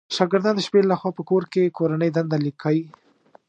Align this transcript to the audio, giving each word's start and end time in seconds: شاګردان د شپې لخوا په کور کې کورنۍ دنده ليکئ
شاګردان 0.15 0.53
د 0.57 0.61
شپې 0.67 0.81
لخوا 0.91 1.11
په 1.17 1.23
کور 1.29 1.43
کې 1.53 1.73
کورنۍ 1.77 2.09
دنده 2.11 2.37
ليکئ 2.45 2.79